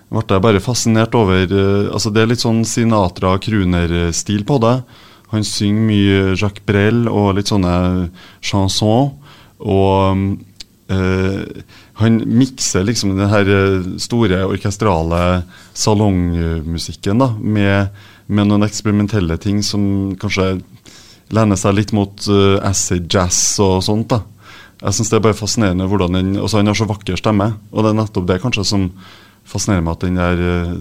ble 0.09 0.23
jeg 0.37 0.43
bare 0.45 0.63
fascinert 0.63 1.15
over 1.19 1.51
uh, 1.51 1.91
altså 1.91 2.11
Det 2.13 2.23
er 2.23 2.31
litt 2.31 2.43
sånn 2.43 2.63
Sinatra-Kruner-stil 2.67 4.45
på 4.47 4.59
det. 4.63 4.77
Han 5.33 5.43
synger 5.43 5.87
mye 5.89 6.19
Jacques 6.37 6.63
Brel 6.67 7.07
og 7.11 7.33
litt 7.35 7.51
sånne 7.51 8.07
chanson. 8.39 9.11
Og 9.59 10.37
uh, 10.93 11.65
han 11.97 12.21
mikser 12.29 12.85
liksom 12.85 13.15
den 13.17 13.29
her 13.31 13.47
eh, 13.49 13.85
store 13.97 14.43
orkestrale 14.45 15.21
salongmusikken 15.73 17.23
da, 17.23 17.31
med, 17.41 17.95
med, 18.29 18.45
noen 18.45 18.67
eksperimentelle 18.67 19.39
ting 19.41 19.63
som 19.65 20.13
kanskje 20.21 20.59
lener 21.33 21.57
seg 21.57 21.73
litt 21.73 21.93
mot 21.97 22.21
uh, 22.29 22.61
acid 22.61 23.09
jazz 23.09 23.57
og 23.65 23.81
sånt. 23.87 24.13
da. 24.13 24.21
Jeg 24.77 24.93
syns 24.93 25.09
det 25.09 25.17
er 25.17 25.25
bare 25.25 25.39
fascinerende 25.39 25.87
hvordan 25.89 26.19
den, 26.19 26.35
også 26.37 26.61
Han 26.61 26.69
har 26.69 26.77
så 26.77 26.85
vakker 26.85 27.17
stemme, 27.17 27.49
og 27.73 27.81
det 27.81 27.91
er 27.91 27.97
nettopp 27.97 28.29
det 28.29 28.41
kanskje 28.45 28.67
som 28.69 28.91
fascinerer 29.47 29.85
meg 29.85 29.97
at 29.97 30.05
den, 30.05 30.19
der, 30.19 30.41
eh, 30.43 30.73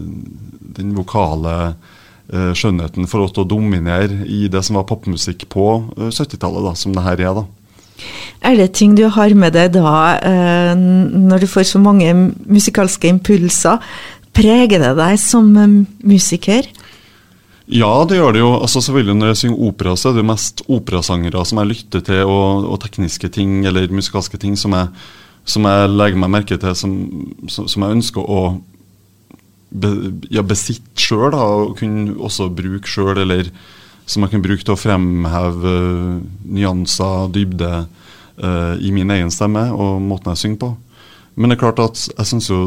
den 0.77 0.95
vokale 0.97 1.53
uh, 1.73 2.51
skjønnheten 2.57 3.07
får 3.09 3.23
lov 3.23 3.33
til 3.33 3.45
å 3.45 3.51
dominere 3.55 4.25
i 4.27 4.47
det 4.51 4.63
som 4.67 4.79
var 4.79 4.87
popmusikk 4.89 5.47
på 5.53 5.67
uh, 5.97 6.09
70-tallet, 6.11 6.73
som 6.79 6.95
det 6.95 7.05
her 7.05 7.23
er. 7.29 7.39
da. 7.41 7.45
Er 8.45 8.59
det 8.59 8.73
ting 8.77 8.93
du 8.97 9.07
har 9.09 9.33
med 9.33 9.55
deg 9.55 9.71
da, 9.73 10.19
når 11.17 11.41
du 11.41 11.47
får 11.49 11.65
så 11.65 11.79
mange 11.81 12.11
musikalske 12.45 13.09
impulser? 13.09 13.81
Preger 14.37 14.83
det 14.83 14.91
deg 14.99 15.15
som 15.17 15.49
musiker? 16.05 16.67
Ja, 17.67 17.91
det 18.07 18.15
gjør 18.15 18.35
det 18.35 18.39
jo. 18.39 18.51
Altså 18.61 18.79
selvfølgelig 18.81 19.15
Når 19.17 19.27
jeg 19.27 19.37
synger 19.41 19.63
opera, 19.67 19.95
så 19.99 20.09
er 20.09 20.19
det 20.19 20.27
mest 20.29 20.61
operasangere 20.71 21.45
som 21.45 21.59
jeg 21.59 21.71
lytter 21.73 22.03
til, 22.05 22.23
og, 22.23 22.67
og 22.71 22.79
tekniske 22.83 23.29
ting 23.35 23.65
eller 23.67 23.91
musikalske 23.91 24.39
ting 24.39 24.55
som 24.59 24.75
jeg, 24.77 24.87
som 25.47 25.67
jeg 25.67 25.91
legger 25.93 26.19
meg 26.19 26.33
merke 26.33 26.57
til, 26.59 26.75
som, 26.75 26.95
som, 27.47 27.83
jeg 27.83 27.97
ønsker 27.97 28.23
å 28.23 28.41
be, 29.71 29.91
ja, 30.33 30.43
besitte 30.43 30.99
sjøl, 30.99 31.35
og 31.35 31.77
kunne 31.79 32.17
også 32.19 32.49
bruke 32.53 32.89
sjøl, 32.89 33.21
eller 33.23 33.51
som 34.07 34.23
jeg 34.23 34.33
kan 34.33 34.43
bruke 34.43 34.63
til 34.63 34.75
å 34.75 34.79
fremheve 34.79 35.71
uh, 35.71 36.19
nyanser, 36.47 37.31
dybde, 37.35 37.71
uh, 38.43 38.75
i 38.79 38.91
min 38.95 39.11
egen 39.15 39.31
stemme 39.33 39.67
og 39.75 40.01
måten 40.03 40.31
jeg 40.33 40.43
synger 40.43 40.61
på. 40.63 40.73
Men 41.35 41.51
det 41.51 41.57
er 41.57 41.63
klart 41.65 41.83
at 41.83 42.03
jeg 42.11 42.29
syns 42.31 42.51
jo 42.51 42.61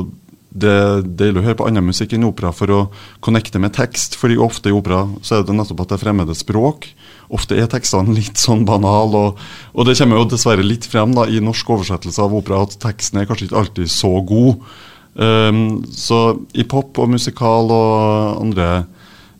det 0.50 0.70
er 0.70 1.04
deilig 1.04 1.38
å 1.38 1.44
høre 1.44 1.58
på 1.60 1.66
annen 1.68 1.86
musikk 1.86 2.16
enn 2.16 2.26
opera 2.26 2.50
for 2.54 2.72
å 2.74 2.80
connecte 3.22 3.60
med 3.62 3.74
tekst. 3.76 4.16
fordi 4.18 4.36
ofte 4.36 4.68
i 4.68 4.74
opera 4.74 5.04
så 5.22 5.38
er 5.38 5.44
det 5.46 5.54
nettopp 5.54 5.84
at 5.84 5.92
det 5.92 5.98
er 5.98 6.02
fremmede 6.04 6.34
språk. 6.34 6.88
Ofte 7.30 7.54
er 7.54 7.70
tekstene 7.70 8.14
litt 8.18 8.38
sånn 8.40 8.64
banale, 8.66 9.16
og, 9.16 9.38
og, 9.72 9.86
det 9.86 9.96
kommer 9.98 10.18
jo 10.18 10.30
dessverre 10.32 10.66
litt 10.66 10.88
frem 10.90 11.14
da, 11.14 11.28
i 11.30 11.38
norsk 11.42 11.70
oversettelse 11.70 12.22
av 12.22 12.34
opera 12.34 12.64
at 12.66 12.74
teksten 12.82 13.20
er 13.20 13.28
kanskje 13.30 13.46
ikke 13.46 13.60
alltid 13.62 13.92
så 13.94 14.10
god. 14.26 14.66
Um, 15.14 15.84
så 15.94 16.40
i 16.54 16.66
pop 16.66 16.98
og 16.98 17.12
musikal 17.14 17.70
og 17.70 18.42
andre 18.42 18.84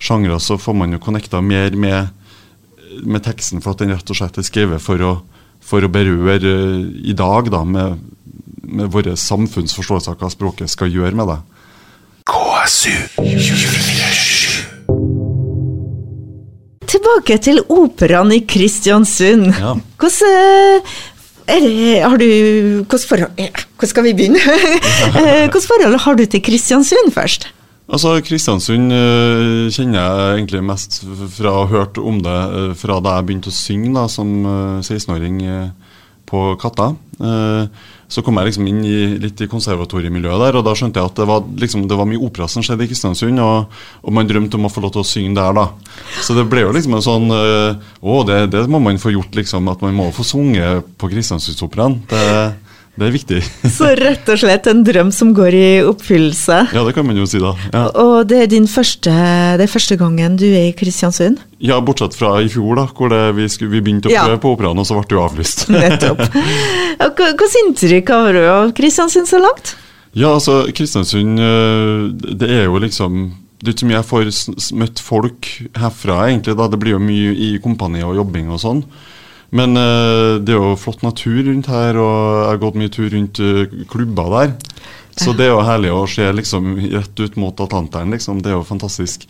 sjangre 0.03 0.39
så 0.43 0.59
får 0.59 0.79
man 0.79 0.95
jo 0.95 1.03
connecta 1.03 1.43
mer 1.43 1.75
med, 1.75 2.15
med, 3.03 3.23
teksten, 3.27 3.63
for 3.63 3.75
at 3.75 3.83
den 3.83 3.95
rett 3.95 4.15
og 4.15 4.19
slett 4.19 4.39
er 4.39 4.47
skrevet 4.47 4.83
for 4.83 5.03
å, 5.03 5.13
for 5.59 5.83
å 5.83 5.91
berøre 5.91 6.39
uh, 6.39 6.87
i 7.03 7.19
dag, 7.19 7.51
da, 7.51 7.67
med 7.67 7.99
med 8.71 8.91
vår 8.95 9.13
samfunnsforståelse 9.19 10.13
av 10.13 10.21
hva 10.21 10.31
språket 10.33 10.71
skal 10.71 10.93
gjøre 10.93 11.19
med 11.19 11.31
deg. 11.31 11.41
Tilbake 16.91 17.39
til 17.43 17.63
operaen 17.71 18.33
i 18.35 18.43
Kristiansund. 18.51 19.51
Ja. 19.55 19.77
Hvordan 20.01 20.83
er 21.51 21.65
det, 21.65 22.03
har 22.03 22.19
du, 22.19 22.27
hvordan, 22.85 23.07
forhold, 23.09 23.33
hvordan 23.37 23.91
skal 23.93 24.07
vi 24.07 24.15
begynne? 24.19 24.43
Hvilket 25.15 25.67
forhold 25.67 25.99
har 26.05 26.19
du 26.19 26.25
til 26.27 26.43
Kristiansund 26.43 27.13
først? 27.15 27.49
Altså, 27.91 28.21
Kristiansund 28.23 28.93
uh, 28.95 29.67
kjenner 29.75 29.99
jeg 29.99 30.35
egentlig 30.37 30.63
mest 30.63 31.01
fra 31.35 31.55
å 31.55 31.65
ha 31.65 31.71
hørt 31.73 31.99
om 31.99 32.21
det 32.23 32.39
fra 32.79 33.01
da 33.03 33.17
jeg 33.19 33.27
begynte 33.27 33.51
å 33.51 33.57
synge 33.57 33.95
da, 33.97 34.05
som 34.11 34.31
uh, 34.47 34.79
16-åring 34.79 35.41
på 36.31 36.45
Katta. 36.63 36.93
Så 38.11 38.25
kom 38.27 38.41
jeg 38.41 38.51
liksom 38.51 38.67
inn 38.67 38.81
i, 38.83 38.97
litt 39.23 39.41
i 39.41 39.49
konservatoriemiljøet 39.51 40.43
der, 40.43 40.59
og 40.59 40.65
da 40.67 40.75
skjønte 40.75 40.99
jeg 40.99 41.13
at 41.13 41.21
det 41.21 41.27
var, 41.31 41.45
liksom, 41.63 41.85
det 41.91 41.99
var 41.99 42.09
mye 42.11 42.23
opera 42.27 42.49
som 42.51 42.65
skjedde 42.67 42.87
i 42.87 42.91
Kristiansund, 42.91 43.43
og, 43.45 43.77
og, 44.03 44.11
man 44.17 44.27
drømte 44.27 44.59
om 44.59 44.67
å 44.67 44.73
få 44.73 44.83
lov 44.83 44.97
til 44.97 45.05
å 45.05 45.07
synge 45.07 45.37
der, 45.39 45.55
da. 45.55 45.69
Så 46.27 46.35
det 46.35 46.49
ble 46.51 46.65
jo 46.65 46.75
liksom 46.75 46.97
en 46.99 47.05
sånn 47.05 47.31
øh, 47.35 47.79
Å, 48.01 48.17
det, 48.27 48.41
det, 48.51 48.65
må 48.73 48.81
man 48.83 48.99
få 49.01 49.15
gjort, 49.15 49.37
liksom. 49.39 49.71
At 49.71 49.85
man 49.85 49.95
må 49.95 50.09
få 50.17 50.27
sunget 50.27 50.91
på 50.99 51.11
Kristiansundsoperaen. 51.13 52.01
Det 53.01 53.07
er 53.09 53.15
viktig. 53.15 53.39
Så 53.79 53.89
rett 53.97 54.29
og 54.29 54.41
slett 54.43 54.67
en 54.69 54.83
drøm 54.85 55.09
som 55.15 55.31
går 55.37 55.55
i 55.57 55.69
oppfyllelse. 55.89 56.59
Ja, 56.77 56.83
det 56.85 56.93
kan 56.93 57.07
man 57.09 57.17
jo 57.17 57.25
si, 57.29 57.41
da. 57.41 57.55
Ja. 57.73 57.87
Og 58.03 58.29
det 58.29 58.43
er 58.45 58.51
din 58.53 58.69
første, 58.69 59.15
det 59.57 59.65
er 59.65 59.73
første 59.73 59.97
gangen 60.01 60.37
du 60.37 60.45
er 60.51 60.69
i 60.69 60.75
Kristiansund? 60.77 61.41
Ja, 61.65 61.79
bortsett 61.85 62.17
fra 62.19 62.35
i 62.45 62.51
fjor, 62.53 62.77
da, 62.77 62.85
hvor 62.93 63.15
vi, 63.37 63.47
skulle, 63.49 63.73
vi, 63.73 63.81
begynte 63.87 64.11
å 64.11 64.13
prøve 64.13 64.37
ja. 64.37 64.41
på 64.43 64.53
operaen, 64.53 64.81
og 64.81 64.89
så 64.89 64.99
ble 64.99 65.09
det 65.09 65.17
jo 65.17 65.23
avlyst. 65.25 65.65
Nettopp. 65.73 66.21
Hvilket 67.01 67.61
inntrykk 67.65 68.13
har 68.13 68.37
du 68.37 68.43
av 68.45 68.75
Kristiansund 68.77 69.31
så 69.31 69.41
langt? 69.41 69.79
Ja, 70.13 70.35
altså, 70.35 70.67
Kristiansund, 70.77 71.41
eh, 71.41 72.35
det 72.37 72.51
er 72.53 72.67
jo 72.69 72.83
liksom 72.85 73.31
det 73.61 73.69
er 73.69 73.75
ikke 73.75 73.83
så 73.83 73.89
mye 73.89 73.99
jeg 73.99 74.09
får 74.09 74.29
møtt 74.81 75.01
folk 75.05 75.49
herfra, 75.77 76.21
egentlig. 76.31 76.55
da, 76.57 76.69
Det 76.69 76.79
blir 76.81 76.97
jo 76.97 77.01
mye 77.05 77.33
i 77.37 77.51
kompani 77.61 78.01
og 78.05 78.17
jobbing 78.17 78.49
og 78.53 78.61
sånn. 78.63 78.85
Men 79.57 79.75
uh, 79.79 80.39
det 80.39 80.55
er 80.55 80.61
jo 80.61 80.79
flott 80.79 81.03
natur 81.03 81.43
rundt 81.49 81.71
her, 81.71 81.99
og 81.99 82.17
jeg 82.41 82.49
har 82.53 82.61
gått 82.63 82.79
mye 82.79 82.93
tur 82.95 83.09
rundt 83.11 83.41
uh, 83.43 83.65
klubber 83.91 84.35
der. 84.37 84.53
Så 85.21 85.35
det 85.37 85.49
er 85.49 85.51
jo 85.53 85.65
herlig 85.67 85.91
å 85.93 86.05
se 86.09 86.25
liksom 86.33 86.77
rett 86.95 87.21
ut 87.21 87.35
mot 87.41 87.59
Atlanteren. 87.61 88.15
Liksom. 88.15 88.39
Det 88.41 88.53
er 88.53 88.57
jo 88.57 88.65
fantastisk. 88.65 89.27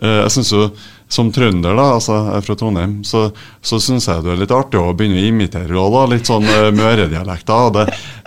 Uh, 0.00 0.22
jeg 0.24 0.34
synes 0.38 0.54
jo 0.56 0.64
som 1.10 1.32
trønder, 1.34 1.74
da, 1.74 1.84
altså 1.96 2.14
jeg 2.14 2.34
er 2.38 2.44
fra 2.46 2.54
Trondheim, 2.54 2.92
så, 3.02 3.24
så 3.66 3.80
syns 3.82 4.06
jeg 4.06 4.22
det 4.22 4.30
er 4.30 4.38
litt 4.44 4.52
artig 4.54 4.78
å 4.78 4.92
begynne 4.94 5.18
å 5.18 5.26
imitere 5.26 5.74
også, 5.74 5.90
da, 5.96 6.02
litt 6.12 6.28
sånn 6.30 6.46
uh, 6.46 6.68
møredialekter. 6.70 7.72
Det, 7.74 7.86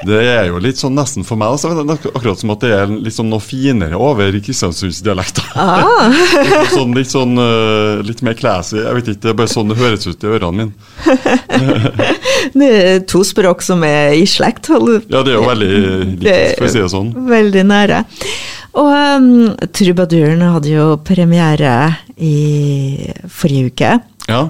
det 0.10 0.18
er 0.34 0.50
jo 0.50 0.60
litt 0.60 0.82
sånn 0.82 0.98
nesten 0.98 1.24
for 1.24 1.40
meg, 1.40 1.56
altså, 1.56 1.72
akkurat 2.12 2.42
som 2.42 2.52
at 2.52 2.66
det 2.66 2.74
er 2.76 2.92
litt 2.92 3.16
sånn 3.16 3.32
noe 3.32 3.44
finere 3.44 3.96
over 3.96 4.36
kristiansundsdialekter. 4.36 5.48
Ah. 5.56 6.12
litt 6.12 6.74
sånn, 6.78 6.98
litt, 6.98 7.12
sånn 7.14 7.40
uh, 7.40 8.04
litt 8.04 8.24
mer 8.28 8.36
classy. 8.36 8.82
Jeg 8.82 9.00
vet 9.00 9.14
ikke, 9.14 9.22
det 9.24 9.32
er 9.32 9.40
bare 9.40 9.54
sånn 9.54 9.72
det 9.72 9.80
høres 9.80 10.10
ut 10.10 10.28
i 10.28 10.34
ørene 10.36 10.68
mine. 10.68 10.74
det 12.60 12.72
er 12.82 13.00
to 13.08 13.24
språk 13.24 13.64
som 13.64 13.88
er 13.88 14.18
i 14.20 14.28
slekt? 14.28 14.68
Ja, 14.74 15.24
det 15.24 15.32
er 15.32 15.40
jo 15.40 15.48
veldig 15.48 15.72
likt, 16.20 16.60
for 16.60 16.68
å 16.68 16.74
si 16.76 16.84
det 16.84 16.92
sånn. 16.92 17.16
Veldig 17.32 17.64
nære. 17.72 18.04
Og 18.74 18.90
um, 18.90 19.28
Trubaduren 19.76 20.42
hadde 20.56 20.72
jo 20.74 20.86
premiere 21.06 21.74
i 22.18 22.36
forrige 23.30 23.70
uke. 23.70 23.92
Ja. 24.30 24.48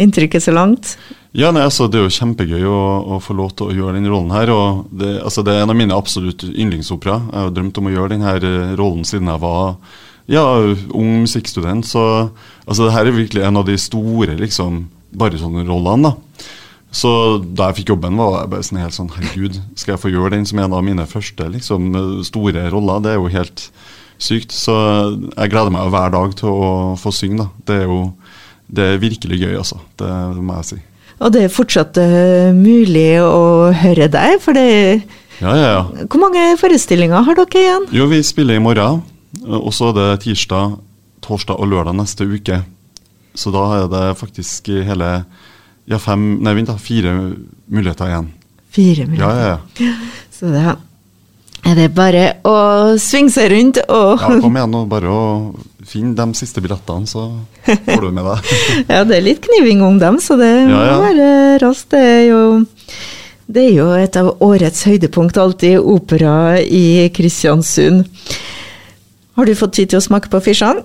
Inntrykket 0.00 0.46
så 0.46 0.54
langt? 0.56 0.94
Ja, 1.36 1.52
nei, 1.54 1.62
altså, 1.62 1.86
Det 1.86 2.00
er 2.00 2.06
jo 2.08 2.14
kjempegøy 2.16 2.64
å, 2.66 2.78
å, 3.14 3.18
få 3.22 3.36
lov 3.38 3.52
til 3.54 3.68
å 3.68 3.74
gjøre 3.76 3.98
den 3.98 4.08
rollen 4.10 4.32
her. 4.34 4.50
og 4.50 4.86
Det, 4.90 5.18
altså, 5.22 5.44
det 5.46 5.54
er 5.54 5.64
en 5.64 5.74
av 5.74 5.78
mine 5.78 5.96
absolutt 5.96 6.46
yndlingsopera. 6.48 7.20
Jeg 7.28 7.44
har 7.44 7.52
drømt 7.54 7.78
om 7.78 7.90
å 7.90 7.92
gjøre 7.94 8.14
denne 8.14 8.32
eh, 8.38 8.72
rollen 8.80 9.04
siden 9.06 9.30
jeg 9.30 9.42
var 9.44 9.76
ja, 10.30 10.46
ung 10.96 11.12
musikkstudent. 11.26 11.86
Så 11.86 12.02
altså, 12.64 12.86
det 12.86 12.96
her 12.96 13.10
er 13.10 13.18
virkelig 13.20 13.44
en 13.46 13.60
av 13.60 13.68
de 13.68 13.76
store 13.78 14.38
liksom, 14.40 14.82
barytonrollene. 15.20 16.10
da. 16.10 16.48
Så 16.90 17.10
da 17.44 17.70
jeg 17.70 17.80
fikk 17.80 17.92
jobben, 17.94 18.18
var 18.18 18.40
jeg 18.40 18.50
bare 18.50 18.66
sånn 18.66 18.80
helt 18.82 18.96
sånn 18.96 19.12
Herregud, 19.14 19.60
skal 19.78 19.94
jeg 19.94 20.02
få 20.02 20.10
gjøre 20.10 20.34
den 20.34 20.46
som 20.48 20.58
en 20.58 20.74
av 20.74 20.82
mine 20.82 21.06
første 21.06 21.46
liksom, 21.52 21.92
store 22.26 22.66
roller? 22.72 23.02
Det 23.04 23.12
er 23.12 23.20
jo 23.20 23.30
helt 23.30 23.64
sykt. 24.20 24.54
Så 24.54 24.74
jeg 25.30 25.52
gleder 25.52 25.70
meg 25.74 25.92
hver 25.94 26.14
dag 26.16 26.34
til 26.40 26.50
å 26.50 26.70
få 27.00 27.14
synge. 27.14 27.44
da. 27.44 27.48
Det 27.68 27.82
er 27.82 27.88
jo 27.88 28.00
det 28.70 28.86
er 28.86 29.00
virkelig 29.02 29.40
gøy, 29.40 29.54
altså. 29.58 29.80
Det, 29.98 30.08
må 30.38 30.60
jeg 30.60 30.68
si. 30.68 30.78
Og 31.20 31.32
det 31.34 31.42
er 31.44 31.52
fortsatt 31.52 31.98
uh, 32.00 32.50
mulig 32.56 33.18
å 33.22 33.70
høre 33.76 34.06
deg, 34.12 34.38
for 34.42 34.56
det 34.56 34.68
ja, 35.40 35.54
ja, 35.56 35.68
ja. 35.72 36.04
Hvor 36.04 36.20
mange 36.20 36.42
forestillinger 36.60 37.24
har 37.24 37.38
dere 37.38 37.62
igjen? 37.62 37.86
Jo, 37.96 38.06
Vi 38.10 38.20
spiller 38.26 38.58
i 38.58 38.62
morgen. 38.62 39.00
Og 39.46 39.72
så 39.72 39.88
er 39.88 39.96
det 39.96 40.22
tirsdag, 40.26 40.76
torsdag 41.24 41.56
og 41.56 41.70
lørdag 41.70 41.96
neste 41.96 42.26
uke. 42.28 42.60
Så 43.34 43.52
da 43.54 43.62
er 43.78 43.86
det 43.88 44.18
faktisk 44.20 44.68
hele 44.84 45.22
ja, 45.90 45.98
fem, 45.98 46.28
nei, 46.44 46.54
vent 46.58 46.70
da, 46.70 46.76
fire 46.80 47.16
muligheter 47.70 48.10
igjen. 48.12 48.30
Fire 48.70 49.08
muligheter. 49.08 49.26
Ja, 49.26 49.56
ja, 49.56 49.90
ja. 49.90 49.96
Så 50.40 50.52
da 50.54 50.76
er 51.68 51.76
det 51.76 51.90
bare 51.92 52.24
å 52.48 52.56
svinge 53.00 53.32
seg 53.34 53.50
rundt 53.52 53.80
og 53.84 54.22
Ja, 54.22 54.30
kom 54.40 54.56
igjen 54.56 54.76
og 54.78 54.88
bare 54.90 55.12
å 55.12 55.22
finne 55.90 56.14
de 56.16 56.38
siste 56.38 56.62
billettene, 56.62 57.08
så 57.08 57.26
får 57.66 58.04
du 58.04 58.10
med 58.14 58.26
deg. 58.26 58.52
ja, 58.92 59.02
det 59.06 59.18
er 59.18 59.26
litt 59.26 59.42
kniving 59.44 59.82
om 59.84 59.98
dem, 60.00 60.20
så 60.22 60.38
det 60.40 60.50
må 60.70 60.78
ja, 60.78 60.92
ja. 60.92 61.00
være 61.02 61.30
raskt. 61.64 61.90
Det 61.92 62.00
er 62.00 62.22
jo 62.30 62.42
det 63.50 63.64
er 63.66 63.72
jo 63.74 63.88
et 63.98 64.16
av 64.20 64.28
årets 64.46 64.84
høydepunkt 64.86 65.38
alltid, 65.42 65.80
opera 65.82 66.60
i 66.62 67.08
Kristiansund. 67.14 68.04
Har 69.34 69.48
du 69.48 69.56
fått 69.58 69.74
tid 69.80 69.90
til 69.90 69.98
å 69.98 70.04
smake 70.04 70.30
på 70.30 70.42
fisjene? 70.44 70.84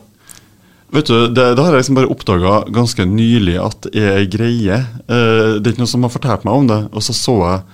Vet 0.96 1.10
du, 1.10 1.16
det, 1.28 1.48
det, 1.58 1.64
har 1.64 1.74
jeg 1.74 1.84
liksom 1.84 1.98
bare 1.98 2.12
oppdaga 2.14 2.60
ganske 2.74 3.06
nylig 3.10 3.58
at 3.60 3.90
er 3.92 4.22
ei 4.22 4.30
greie. 4.32 4.80
Uh, 5.10 5.58
det 5.60 5.68
er 5.68 5.74
ikke 5.74 5.84
noen 5.84 5.92
som 5.92 6.08
har 6.08 6.14
fortalt 6.14 6.48
meg 6.48 6.62
om 6.62 6.70
det. 6.72 6.80
Og 6.96 7.04
så 7.04 7.16
så 7.18 7.36
jeg 7.42 7.66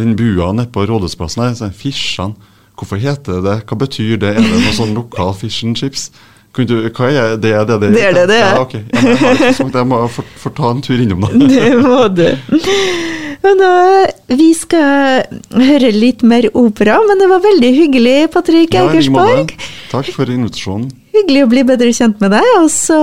den 0.00 0.16
bua 0.16 0.52
nede 0.56 0.70
på 0.72 0.86
Rådhusplassen 0.88 1.44
her. 1.44 1.54
Så 1.58 1.70
Fisjan. 1.76 2.36
Hvorfor 2.80 2.96
heter 2.96 3.40
det 3.40 3.44
det? 3.44 3.56
Hva 3.68 3.76
betyr 3.82 4.16
det? 4.22 4.32
Er 4.32 4.40
det 4.40 4.60
noe 4.64 4.72
sånn 4.72 4.94
lokal 4.96 5.34
fish 5.36 5.66
and 5.66 5.76
chips? 5.76 6.08
Du, 6.56 6.74
hva 6.88 7.10
er 7.12 7.36
det? 7.36 7.52
Det 7.52 7.52
det 7.68 7.76
det 7.82 7.90
er? 7.90 8.14
Det, 8.16 8.22
det 8.30 8.38
er. 8.40 8.54
Ja, 8.56 8.62
okay. 8.64 8.82
ja, 8.90 9.34
jeg, 9.38 9.54
jeg, 9.60 9.86
må 9.86 10.00
få 10.10 10.52
ta 10.56 10.72
en 10.72 10.80
tur 10.82 10.96
innom, 10.96 11.22
da. 11.22 11.30
Det 11.54 11.68
må 11.78 12.00
du. 12.10 12.26
Men 13.40 13.60
da, 13.60 13.74
vi 14.36 14.50
skal 14.56 15.22
høre 15.56 15.92
litt 15.94 16.24
mer 16.26 16.50
opera, 16.58 16.98
men 17.08 17.22
det 17.22 17.28
var 17.30 17.44
veldig 17.44 17.70
hyggelig, 17.76 18.16
Patrick 18.34 18.74
Eikersborg. 18.76 19.54
Ja, 19.54 19.70
Takk 19.92 20.10
for 20.16 20.32
invitasjonen. 20.32 20.90
Hyggelig 21.14 21.44
å 21.44 21.50
bli 21.50 21.62
bedre 21.66 21.92
kjent 21.94 22.20
med 22.22 22.34
deg. 22.36 22.48
Og 22.60 22.68
så 22.72 22.98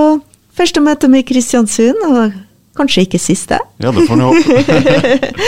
første 0.58 0.84
møte 0.84 1.10
med 1.12 1.28
Kristiansund, 1.28 2.04
og 2.08 2.36
kanskje 2.78 3.08
ikke 3.08 3.22
siste. 3.22 3.60
Ja, 3.82 3.92
det 3.94 4.06
får 4.08 4.22
vi 4.22 4.30
håpe. 4.30 5.34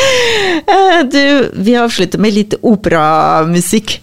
Eh, 0.69 0.99
du, 1.09 1.49
vi 1.65 1.73
avslutter 1.79 2.19
med 2.21 2.33
litt 2.35 2.53
operamusikk. 2.65 3.95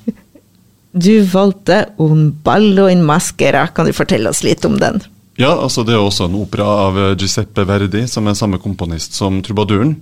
Du 0.97 1.21
valgte 1.31 1.93
Un 2.03 2.31
ballo 2.43 2.89
in 2.91 3.05
maschera. 3.07 3.67
Kan 3.75 3.87
du 3.87 3.93
fortelle 3.95 4.31
oss 4.33 4.43
litt 4.43 4.65
om 4.67 4.79
den? 4.81 4.99
Ja, 5.39 5.53
altså 5.53 5.85
det 5.87 5.95
er 5.95 6.03
også 6.03 6.27
en 6.27 6.39
opera 6.41 6.67
av 6.87 6.99
Giuseppe 7.21 7.67
Verdi, 7.69 8.07
som 8.09 8.27
er 8.27 8.39
samme 8.39 8.59
komponist 8.63 9.15
som 9.19 9.43
trubaduren. 9.45 9.95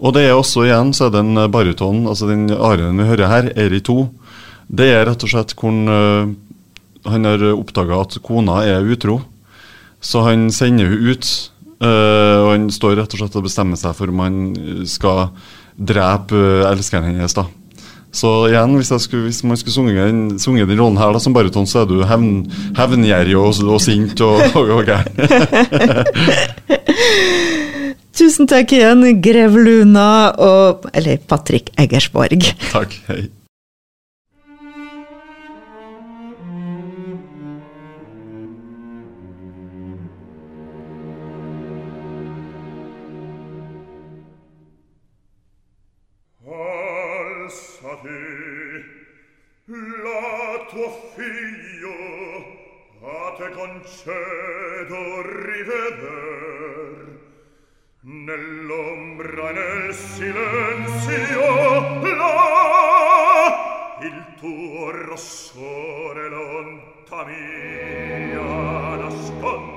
Og 0.00 0.16
det 0.16 0.24
er 0.26 0.38
også 0.38 0.64
igjen 0.64 0.94
så 0.96 1.06
er 1.06 1.14
det 1.14 1.22
en 1.22 1.44
baryton, 1.52 2.06
altså 2.08 2.30
den 2.30 2.48
arien 2.56 2.96
vi 2.96 3.08
hører 3.10 3.30
her, 3.30 3.50
Eri 3.60 3.82
2. 3.84 3.98
Det 4.80 4.88
er 4.88 5.04
rett 5.10 5.26
og 5.26 5.34
slett 5.34 5.52
hvor 5.58 5.76
han 7.08 7.28
har 7.28 7.40
oppdaga 7.52 7.94
at 8.04 8.18
kona 8.24 8.60
er 8.68 8.84
utro. 8.84 9.20
Så 10.00 10.22
han 10.24 10.50
sender 10.54 10.88
hun 10.90 11.08
ut, 11.12 11.26
Uh, 11.80 12.44
og 12.44 12.50
han 12.52 12.66
står 12.68 12.98
rett 12.98 13.14
og 13.16 13.20
slett 13.22 13.36
og 13.40 13.44
bestemmer 13.46 13.78
seg 13.80 13.94
for 13.96 14.10
om 14.12 14.18
han 14.20 14.34
skal 14.84 15.30
drepe 15.80 16.36
uh, 16.36 16.68
elskeren 16.68 17.08
hennes. 17.08 17.32
da. 17.32 17.46
Så 18.12 18.28
igjen, 18.50 18.74
hvis, 18.76 18.92
skulle, 19.00 19.24
hvis 19.30 19.40
man 19.46 19.56
skulle 19.56 19.72
sunge, 19.72 19.94
den, 19.94 20.36
den 20.36 20.80
rollen 20.82 20.98
her 21.00 21.12
da, 21.14 21.18
som 21.22 21.32
baryton, 21.32 21.66
så 21.70 21.84
er 21.84 21.86
du 21.88 22.02
hevn, 22.04 22.50
hevngjerrig 22.76 23.36
og, 23.38 23.54
og 23.64 23.80
sint 23.80 24.20
og, 24.26 24.42
og, 24.58 24.70
og 24.76 24.84
gæren. 24.84 25.16
Tusen 28.20 28.44
takk 28.50 28.72
igjen, 28.76 29.22
grev 29.24 29.56
Luna 29.56 30.36
og 30.36 30.84
Eller 30.92 31.16
Patrick 31.30 31.72
Eggersborg. 31.80 32.44
Takk. 32.74 32.92
Hei. 33.08 33.30
te 53.36 53.48
concedo 53.50 55.22
riveder 55.22 57.06
nell'ombra 58.02 59.50
nel 59.52 59.94
silenzio 59.94 61.40
là 62.16 63.98
il 64.00 64.24
tuo 64.38 64.90
rossore 64.90 66.28
lonta 66.28 67.24
mia 67.24 68.96
nasconde 68.96 69.69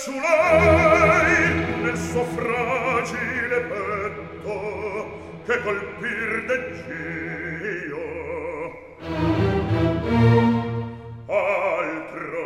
su 0.00 0.12
lei 0.12 1.82
nel 1.82 1.96
suo 1.98 2.24
fragile 2.24 3.60
petto 3.68 4.54
che 5.44 5.60
colpir 5.60 6.44
deggio 6.46 8.08
altro 11.26 12.44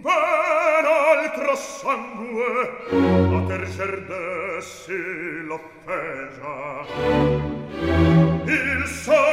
ben 0.00 0.84
altro 0.86 1.54
sangue 1.56 2.54
a 3.36 3.40
tercer 3.48 3.94
dessi 4.06 5.44
l'offesa. 5.44 6.54
Il 8.46 8.86
sangue 8.86 9.25